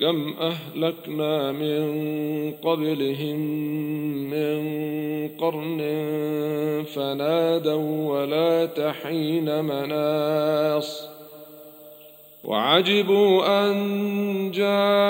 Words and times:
كم 0.00 0.34
أهلكنا 0.40 1.52
من 1.52 1.82
قبلهم 2.52 3.40
من 4.30 4.58
قرن 5.28 5.80
فنادوا 6.94 8.12
ولا 8.12 8.66
تحين 8.66 9.64
مناص 9.64 11.08
وعجبوا 12.44 13.62
أن 13.70 14.50
جاءهم 14.50 15.09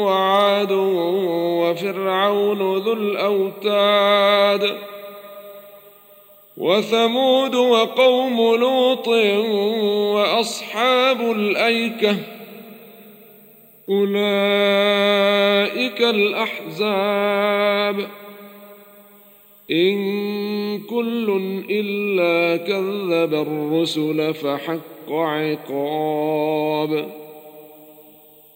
وعاد 0.00 0.72
وفرعون 1.62 2.78
ذو 2.78 2.92
الأوتاد 2.92 4.76
وثمود 6.56 7.54
وقوم 7.54 8.56
لوط 8.56 9.08
وأصحاب 10.14 11.20
الأيكة 11.20 12.16
أولئك 13.88 14.10
الأحزاب 16.02 18.06
إن 19.70 20.80
كل 20.80 21.40
إلا 21.70 22.56
كذب 22.56 23.34
الرسل 23.34 24.34
فحق 24.34 25.12
عقاب 25.12 27.08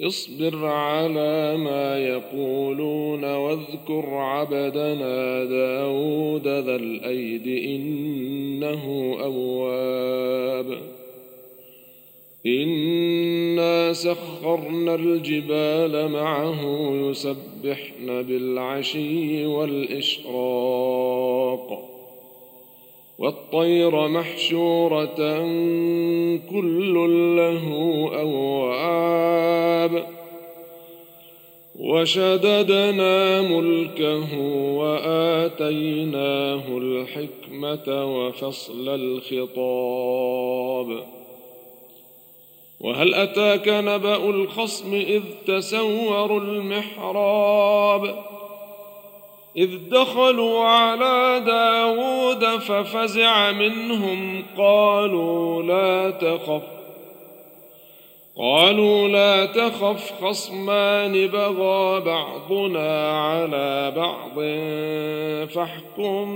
اصبر 0.00 0.66
على 0.66 1.56
ما 1.56 1.98
يقولون 1.98 3.24
واذكر 3.24 4.04
عبدنا 4.06 5.44
داود 5.44 6.48
ذا 6.48 6.76
الأيد 6.76 7.46
إنه 7.46 9.16
أواب. 9.20 10.78
إنا 12.46 13.92
سخرنا 13.92 14.94
الجبال 14.94 16.08
معه 16.10 16.90
يسبحن 16.94 18.22
بالعشي 18.22 19.46
والإشراق. 19.46 20.34
والطير 23.18 24.08
محشورة 24.08 25.38
كل 26.50 26.94
له 27.36 27.66
أواب. 28.20 30.06
وشددنا 31.80 33.42
ملكه 33.42 34.38
وآتيناه 34.78 36.62
الحكمة 36.68 38.16
وفصل 38.16 38.88
الخطاب. 38.88 40.88
وهل 42.80 43.14
أتاك 43.14 43.68
نبأ 43.68 44.30
الخصم 44.30 44.94
إذ 44.94 45.22
تسوروا 45.46 46.40
المحراب؟ 46.40 48.33
إذ 49.56 49.88
دخلوا 49.90 50.64
على 50.64 51.42
داود 51.46 52.44
ففزع 52.44 53.52
منهم 53.52 54.44
قالوا 54.58 55.62
لا 55.62 56.10
تخف 56.10 56.62
قالوا 58.36 59.08
لا 59.08 59.46
تخف 59.46 60.24
خصمان 60.24 61.26
بغى 61.26 62.00
بعضنا 62.00 63.20
على 63.20 63.90
بعض 63.96 64.34
فاحكم 65.48 66.26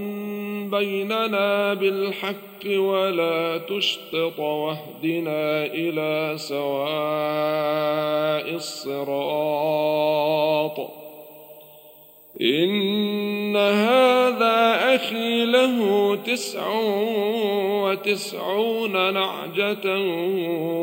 بيننا 0.70 1.74
بالحق 1.74 2.66
ولا 2.66 3.58
تشطط 3.58 4.38
واهدنا 4.38 5.66
إلى 5.66 6.34
سواء 6.38 6.68
الصراط. 8.54 9.58
إن 12.40 13.56
هذا 13.56 14.94
أخي 14.94 15.44
له 15.44 16.14
تسع 16.26 16.80
وتسعون 17.82 18.92
نعجة 19.14 19.98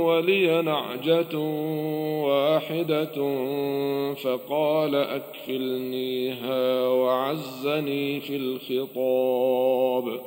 ولي 0.05 0.61
نعجة 0.61 1.37
واحدة 2.27 3.15
فقال 4.13 4.95
أكفلنيها 4.95 6.87
وعزني 6.87 8.19
في 8.19 8.35
الخطاب. 8.35 10.21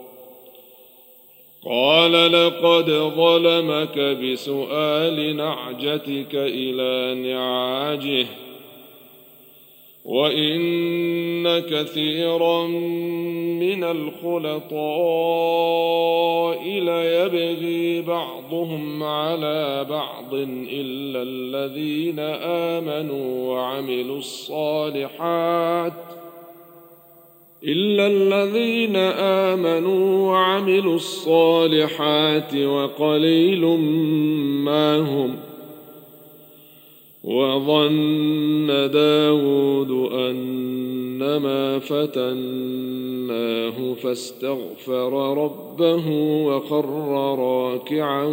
قال 1.65 2.13
لقد 2.33 2.91
ظلمك 3.17 3.99
بسؤال 3.99 5.37
نعجتك 5.37 6.35
إلى 6.35 7.15
نعاجه. 7.33 8.48
وان 10.09 11.59
كثيرا 11.59 12.67
من 13.61 13.85
الخلطاء 13.85 14.79
ليبغي 16.65 18.03
بعضهم 18.03 19.03
على 19.03 19.87
بعض 19.91 20.35
الا 20.73 21.23
الذين 21.23 22.19
امنوا 22.79 23.55
وعملوا 23.55 24.19
الصالحات 24.19 25.93
الا 27.65 28.07
الذين 28.07 28.97
امنوا 29.57 30.33
وعملوا 30.33 30.95
الصالحات 30.95 32.55
وقليل 32.55 33.65
ما 34.65 34.97
هم 34.97 35.37
وظن 37.29 38.67
داود 38.93 40.13
أنما 40.13 41.79
فتناه 41.79 42.15
فاستغفر 44.03 45.35
ربه 45.45 46.11
وخر 46.47 46.87
راكعا 47.39 48.25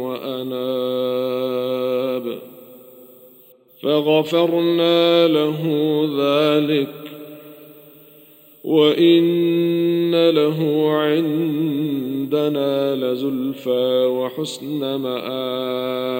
وأناب. 0.00 0.78
فغفرنا 3.82 5.28
له 5.28 5.62
ذلك 6.18 6.94
وإن 8.64 10.30
له 10.30 10.88
عندنا 10.90 12.72
لزلفى 12.96 14.06
وحسن 14.06 14.96
مآب. 14.96 16.17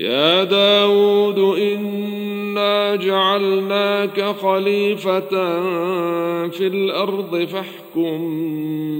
يا 0.00 0.44
داود 0.44 1.38
إنا 1.58 2.96
جعلناك 2.96 4.22
خليفة 4.22 5.28
في 6.48 6.66
الأرض 6.66 7.44
فاحكم 7.44 8.18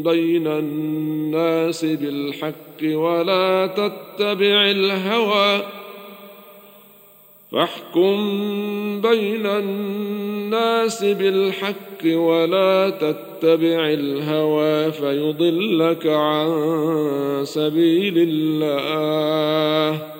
بين 0.02 0.47
الناس 0.47 1.85
بالحق 1.85 2.82
ولا 2.82 3.67
تتبع 3.67 4.70
الهوى 4.70 5.62
فاحكم 7.53 8.17
بين 9.00 9.46
الناس 9.46 11.05
بالحق 11.05 12.05
ولا 12.05 12.91
تتبع 12.91 13.88
الهوى 13.88 14.93
فيضلك 14.93 16.06
عن 16.06 16.50
سبيل 17.44 18.14
الله 18.19 20.19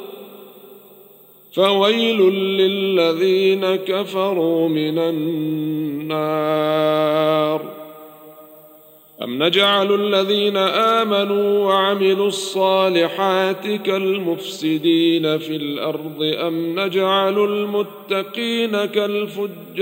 فويل 1.53 2.21
للذين 2.33 3.75
كفروا 3.75 4.69
من 4.69 4.99
النار. 4.99 6.81
أم 9.23 9.43
نجعل 9.43 9.93
الذين 9.93 10.57
آمنوا 10.57 11.65
وعملوا 11.65 12.27
الصالحات 12.27 13.67
كالمفسدين 13.67 15.37
في 15.37 15.55
الأرض؟ 15.55 16.33
أم 16.47 16.79
نجعل 16.79 17.39
المتقين 17.39 18.85
كالفجار؟ 18.85 19.81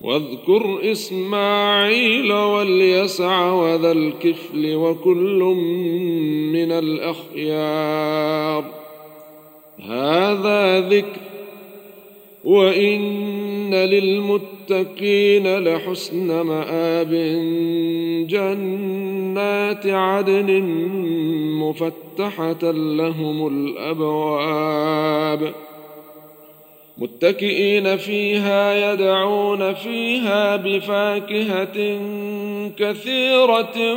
واذكر 0.00 0.92
إسماعيل 0.92 2.32
واليسع 2.32 3.52
وذا 3.52 3.92
الكفل 3.92 4.74
وكل 4.74 5.38
من 6.52 6.72
الأخيار. 6.72 8.64
هذا 9.88 10.80
ذكر 10.80 11.20
وإن 12.44 13.74
للمتقين 13.74 15.58
لحسن 15.58 16.40
مآب. 16.40 17.12
جنات 18.28 19.86
عدن 19.86 20.62
مفتحة 21.60 22.70
لهم 22.70 23.46
الأبواب. 23.46 25.65
متكئين 26.98 27.96
فيها 27.96 28.92
يدعون 28.92 29.74
فيها 29.74 30.56
بفاكهة 30.56 32.00
كثيرة 32.76 33.94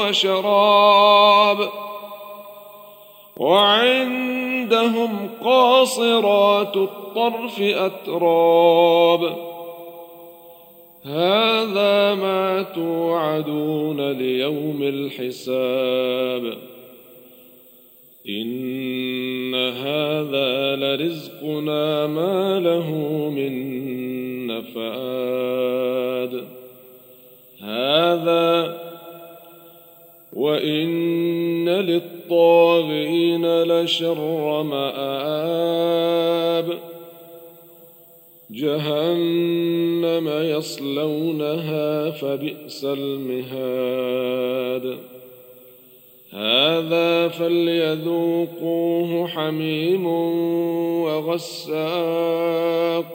وشراب. 0.00 1.68
وعندهم 3.36 5.30
قاصرات 5.44 6.76
الطرف 6.76 7.60
أتراب. 7.60 9.36
هذا 11.04 12.14
ما 12.14 12.62
توعدون 12.74 14.10
ليوم 14.10 14.82
الحساب. 14.82 16.58
إن 18.28 19.54
هذا 19.54 20.76
لرزقنا 21.42 22.06
ما 22.06 22.60
له 22.60 22.90
من 23.30 24.46
نفاد. 24.46 26.44
هذا 27.62 28.78
وإن 30.32 31.68
للطاغين 31.68 33.62
لشر 33.62 34.62
مآب. 34.62 35.98
جهنم 38.50 40.28
يصلونها 40.28 42.10
فبئس 42.10 42.84
المهاد. 42.84 44.98
هذا 46.32 47.28
فليذوقوه 47.28 49.26
حميم 49.26 50.06
وغساق 51.18 53.12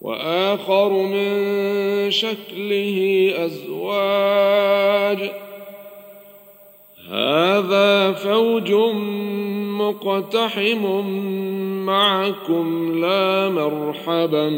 وآخر 0.00 0.92
من 0.92 1.30
شكله 2.10 3.32
أزواج. 3.36 5.30
هذا 7.10 8.12
فوج 8.12 8.72
مقتحم 9.78 11.06
معكم 11.86 12.98
لا 13.00 13.48
مرحبا 13.48 14.48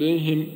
بهم. 0.00 0.46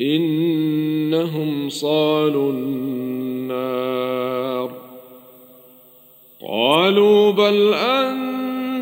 إنهم 0.00 1.68
صالوا 1.68 2.52
النار. 2.52 4.70
قالوا 6.48 7.30
بل 7.30 7.74
أنتم 7.74 8.47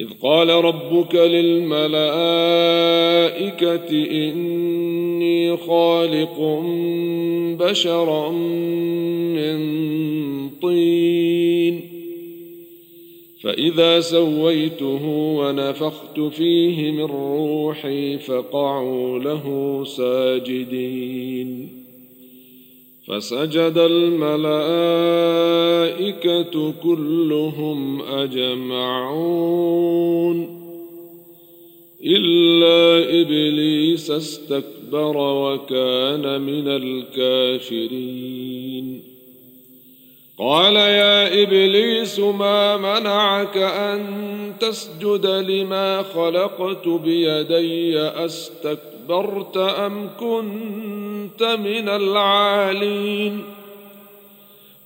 إذ 0.00 0.06
قال 0.22 0.48
ربك 0.48 1.14
للملائكة 1.14 1.90
إني 4.10 5.56
خالق 5.56 6.64
بشرا 7.58 8.30
من 9.34 9.58
طين. 10.62 11.80
فإذا 13.42 14.00
سويته 14.00 15.06
ونفخت 15.06 16.20
فيه 16.20 16.90
من 16.90 17.04
روحي 17.04 18.18
فقعوا 18.18 19.18
له 19.18 19.84
ساجدين. 19.84 21.77
فسجد 23.08 23.78
الملائكة 23.78 24.74
كلهم 26.82 28.02
أجمعون. 28.02 29.38
إلا 32.06 33.10
إبليس 33.20 34.10
استكبر 34.10 35.16
وكان 35.16 36.40
من 36.40 36.68
الكافرين. 36.68 38.18
قال 40.38 40.76
يا 40.76 41.42
إبليس 41.42 42.18
ما 42.18 42.76
منعك 42.76 43.56
أن 43.56 44.04
تسجد 44.60 45.26
لما 45.26 46.02
خلقت 46.02 46.88
بيدي 46.88 47.98
استكبرت 49.08 49.56
ام 49.56 50.10
كنت 50.20 51.42
من 51.42 51.88
العالين 51.88 53.42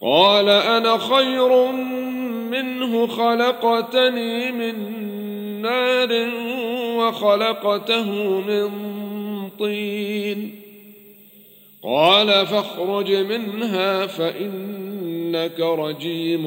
قال 0.00 0.48
أنا 0.48 0.98
خير 0.98 1.72
منه 2.50 3.06
خلقتني 3.06 4.52
من 4.52 4.74
نار 5.62 6.28
وخلقته 6.98 8.10
من 8.40 8.70
طين 9.58 10.54
قال 11.82 12.46
فاخرج 12.46 13.12
منها 13.12 14.06
فان 14.06 14.82
انك 15.34 15.60
رجيم 15.60 16.46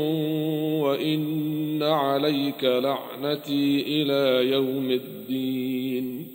وان 0.79 1.83
عليك 1.83 2.63
لعنتي 2.63 3.83
إلى 3.87 4.51
يوم 4.51 4.91
الدين 4.91 6.34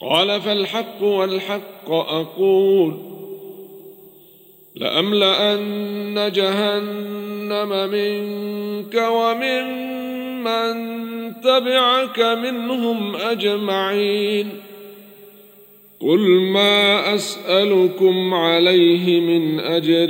قال 0.00 0.40
فالحق 0.40 1.02
والحق 1.02 1.90
أقول 1.90 2.94
لأملأن 4.74 6.32
جهنم 6.34 7.90
منك 7.90 8.94
ومن 8.94 9.84
من 10.44 10.74
تبعك 11.40 12.20
منهم 12.20 13.16
أجمعين 13.16 14.48
قل 16.00 16.20
ما 16.40 17.14
أسألكم 17.14 18.34
عليه 18.34 19.20
من 19.20 19.60
أجر 19.60 20.08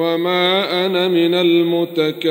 وما 0.00 0.86
أنا 0.86 1.08
من 1.08 1.34
المتكلفين 1.34 2.30